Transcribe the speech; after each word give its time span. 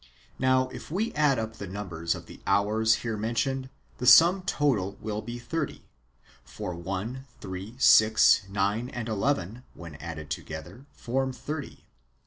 Now, 0.39 0.67
if 0.69 0.89
we 0.89 1.13
add 1.13 1.37
up 1.37 1.57
the 1.57 1.67
numbers 1.67 2.15
of 2.15 2.25
the 2.25 2.41
hours 2.47 2.95
here 3.05 3.17
mentioned, 3.17 3.69
the 3.99 4.07
sum 4.07 4.41
total 4.41 4.93
wdll 4.95 5.23
be 5.23 5.37
thirty: 5.37 5.85
for 6.43 6.73
one, 6.73 7.25
three, 7.39 7.75
six, 7.77 8.41
nine, 8.49 8.89
and 8.89 9.07
eleven, 9.07 9.61
when 9.75 9.93
added 9.97 10.31
together, 10.31 10.87
form 10.91 11.31
thirty. 11.31 11.85